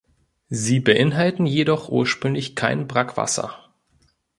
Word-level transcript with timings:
Sie 0.49 0.79
beinhalten 0.79 1.45
jedoch 1.45 1.89
ursprünglich 1.89 2.55
kein 2.55 2.87
Brackwasser. 2.87 3.69